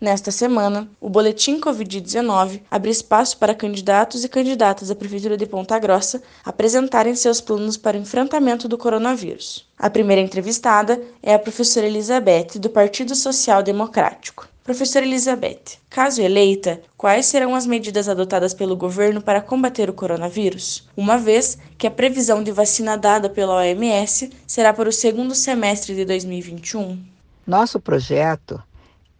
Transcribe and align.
Nesta 0.00 0.30
semana, 0.30 0.88
o 1.00 1.08
Boletim 1.08 1.60
Covid-19 1.60 2.60
abre 2.70 2.88
espaço 2.88 3.36
para 3.36 3.52
candidatos 3.52 4.22
e 4.22 4.28
candidatas 4.28 4.92
à 4.92 4.94
Prefeitura 4.94 5.36
de 5.36 5.44
Ponta 5.44 5.76
Grossa 5.76 6.22
apresentarem 6.44 7.16
seus 7.16 7.40
planos 7.40 7.76
para 7.76 7.96
o 7.96 8.00
enfrentamento 8.00 8.68
do 8.68 8.78
coronavírus. 8.78 9.66
A 9.76 9.90
primeira 9.90 10.22
entrevistada 10.22 11.02
é 11.20 11.34
a 11.34 11.38
professora 11.38 11.88
Elizabeth, 11.88 12.60
do 12.60 12.70
Partido 12.70 13.16
Social 13.16 13.60
Democrático. 13.60 14.48
Professora 14.62 15.04
Elizabeth, 15.04 15.78
caso 15.90 16.22
eleita, 16.22 16.80
quais 16.96 17.26
serão 17.26 17.56
as 17.56 17.66
medidas 17.66 18.08
adotadas 18.08 18.54
pelo 18.54 18.76
governo 18.76 19.20
para 19.20 19.42
combater 19.42 19.90
o 19.90 19.94
coronavírus, 19.94 20.88
uma 20.96 21.18
vez 21.18 21.58
que 21.76 21.88
a 21.88 21.90
previsão 21.90 22.44
de 22.44 22.52
vacina 22.52 22.96
dada 22.96 23.28
pela 23.28 23.56
OMS 23.56 24.30
será 24.46 24.72
para 24.72 24.88
o 24.88 24.92
segundo 24.92 25.34
semestre 25.34 25.96
de 25.96 26.04
2021? 26.04 27.02
Nosso 27.44 27.80
projeto 27.80 28.62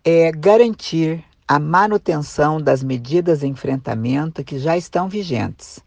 é 0.05 0.31
garantir 0.31 1.25
a 1.47 1.59
manutenção 1.59 2.61
das 2.61 2.83
medidas 2.83 3.41
de 3.41 3.47
enfrentamento 3.47 4.45
que 4.45 4.59
já 4.59 4.77
estão 4.77 5.09
vigentes, 5.09 5.81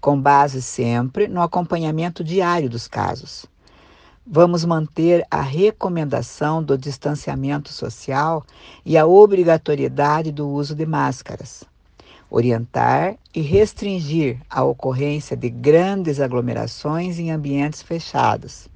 com 0.00 0.20
base 0.20 0.60
sempre 0.60 1.28
no 1.28 1.40
acompanhamento 1.40 2.22
diário 2.22 2.68
dos 2.68 2.88
casos. 2.88 3.46
Vamos 4.26 4.64
manter 4.64 5.24
a 5.30 5.40
recomendação 5.40 6.62
do 6.62 6.76
distanciamento 6.76 7.72
social 7.72 8.44
e 8.84 8.98
a 8.98 9.06
obrigatoriedade 9.06 10.30
do 10.30 10.46
uso 10.46 10.74
de 10.74 10.84
máscaras. 10.84 11.64
Orientar 12.28 13.16
e 13.34 13.40
restringir 13.40 14.38
a 14.50 14.62
ocorrência 14.62 15.34
de 15.34 15.48
grandes 15.48 16.20
aglomerações 16.20 17.18
em 17.18 17.30
ambientes 17.30 17.80
fechados. 17.80 18.68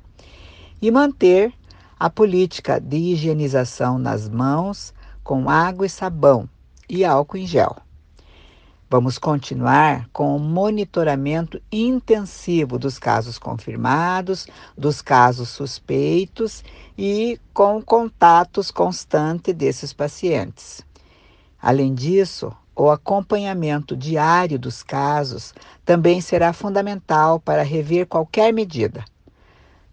E 0.80 0.90
manter 0.90 1.52
a 2.02 2.10
política 2.10 2.80
de 2.80 2.96
higienização 2.96 3.96
nas 3.96 4.28
mãos 4.28 4.92
com 5.22 5.48
água 5.48 5.86
e 5.86 5.88
sabão 5.88 6.48
e 6.88 7.04
álcool 7.04 7.36
em 7.36 7.46
gel. 7.46 7.76
Vamos 8.90 9.18
continuar 9.18 10.08
com 10.12 10.34
o 10.34 10.40
monitoramento 10.40 11.62
intensivo 11.70 12.76
dos 12.76 12.98
casos 12.98 13.38
confirmados, 13.38 14.48
dos 14.76 15.00
casos 15.00 15.50
suspeitos 15.50 16.64
e 16.98 17.38
com 17.54 17.80
contatos 17.80 18.72
constantes 18.72 19.54
desses 19.54 19.92
pacientes. 19.92 20.84
Além 21.60 21.94
disso, 21.94 22.52
o 22.74 22.90
acompanhamento 22.90 23.96
diário 23.96 24.58
dos 24.58 24.82
casos 24.82 25.54
também 25.84 26.20
será 26.20 26.52
fundamental 26.52 27.38
para 27.38 27.62
rever 27.62 28.08
qualquer 28.08 28.52
medida 28.52 29.04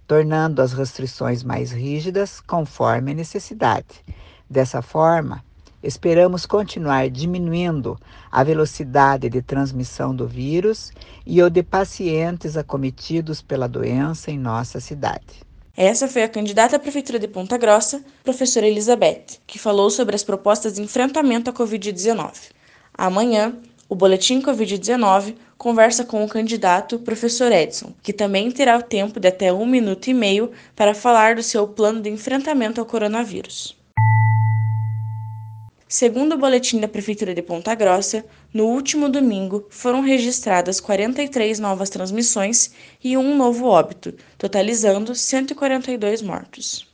tornando 0.10 0.60
as 0.60 0.74
restrições 0.74 1.44
mais 1.44 1.72
rígidas 1.72 2.42
conforme 2.42 3.12
a 3.12 3.14
necessidade. 3.14 4.04
Dessa 4.50 4.82
forma, 4.82 5.46
esperamos 5.84 6.48
continuar 6.48 7.12
diminuindo 7.12 7.96
a 8.32 8.44
velocidade 8.44 9.30
de 9.30 9.40
transmissão 9.44 10.16
do 10.16 10.28
vírus 10.28 10.92
e 11.28 11.44
o 11.44 11.48
de 11.48 11.62
pacientes 11.62 12.58
acometidos 12.58 13.40
pela 13.40 13.68
doença 13.68 14.32
em 14.32 14.40
nossa 14.40 14.80
cidade. 14.80 15.48
Essa 15.78 16.08
foi 16.08 16.24
a 16.24 16.28
candidata 16.28 16.78
à 16.78 16.80
Prefeitura 16.80 17.20
de 17.20 17.28
Ponta 17.28 17.56
Grossa, 17.56 18.04
professora 18.24 18.66
Elizabeth, 18.66 19.38
que 19.46 19.60
falou 19.60 19.92
sobre 19.92 20.16
as 20.16 20.24
propostas 20.24 20.74
de 20.74 20.82
enfrentamento 20.82 21.52
à 21.52 21.54
Covid-19. 21.54 22.50
Amanhã, 22.98 23.54
o 23.88 23.94
Boletim 23.94 24.42
Covid-19 24.42 25.36
conversa 25.60 26.06
com 26.06 26.24
o 26.24 26.30
candidato 26.30 26.98
professor 27.00 27.52
Edson, 27.52 27.92
que 28.02 28.14
também 28.14 28.50
terá 28.50 28.78
o 28.78 28.82
tempo 28.82 29.20
de 29.20 29.28
até 29.28 29.52
um 29.52 29.66
minuto 29.66 30.08
e 30.08 30.14
meio 30.14 30.52
para 30.74 30.96
falar 30.96 31.36
do 31.36 31.44
seu 31.44 31.68
plano 31.68 32.02
de 32.02 32.10
enfrentamento 32.10 32.80
ao 32.80 32.88
coronavírus. 32.88 33.78
Segundo 35.86 36.36
o 36.36 36.38
boletim 36.38 36.80
da 36.80 36.88
Prefeitura 36.88 37.36
de 37.36 37.42
Ponta 37.42 37.76
Grossa, 37.76 38.24
no 38.54 38.68
último 38.68 39.10
domingo 39.10 39.68
foram 39.70 40.00
registradas 40.02 40.80
43 40.80 41.60
novas 41.60 41.90
transmissões 41.90 42.72
e 43.04 43.18
um 43.18 43.36
novo 43.36 43.66
óbito, 43.66 44.14
totalizando 44.38 45.14
142 45.14 46.22
mortos. 46.22 46.89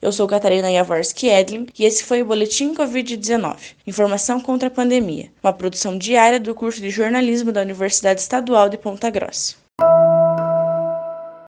Eu 0.00 0.12
sou 0.12 0.28
Catarina 0.28 0.70
Jaworski 0.70 1.28
Edlin 1.28 1.66
e 1.78 1.84
esse 1.84 2.04
foi 2.04 2.22
o 2.22 2.26
Boletim 2.26 2.74
Covid-19 2.74 3.56
Informação 3.86 4.40
contra 4.40 4.68
a 4.68 4.70
Pandemia, 4.70 5.30
uma 5.42 5.52
produção 5.52 5.96
diária 5.96 6.38
do 6.38 6.54
curso 6.54 6.80
de 6.80 6.90
jornalismo 6.90 7.50
da 7.50 7.62
Universidade 7.62 8.20
Estadual 8.20 8.68
de 8.68 8.76
Ponta 8.76 9.08
Grossa. 9.10 9.65